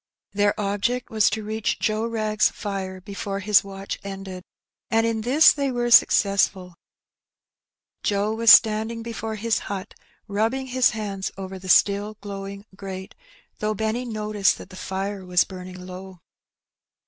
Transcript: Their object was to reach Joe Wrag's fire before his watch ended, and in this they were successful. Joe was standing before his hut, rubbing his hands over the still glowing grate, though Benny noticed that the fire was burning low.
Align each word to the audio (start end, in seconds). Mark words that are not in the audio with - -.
Their 0.33 0.59
object 0.59 1.11
was 1.11 1.29
to 1.29 1.43
reach 1.43 1.77
Joe 1.77 2.07
Wrag's 2.07 2.49
fire 2.49 2.99
before 2.99 3.39
his 3.39 3.63
watch 3.63 3.99
ended, 4.03 4.41
and 4.89 5.05
in 5.05 5.21
this 5.21 5.51
they 5.51 5.69
were 5.69 5.91
successful. 5.91 6.73
Joe 8.01 8.33
was 8.33 8.51
standing 8.51 9.03
before 9.03 9.35
his 9.35 9.59
hut, 9.69 9.93
rubbing 10.27 10.65
his 10.65 10.89
hands 10.89 11.29
over 11.37 11.59
the 11.59 11.69
still 11.69 12.15
glowing 12.19 12.65
grate, 12.75 13.13
though 13.59 13.75
Benny 13.75 14.03
noticed 14.05 14.57
that 14.57 14.71
the 14.71 14.75
fire 14.75 15.23
was 15.23 15.43
burning 15.43 15.79
low. 15.85 16.19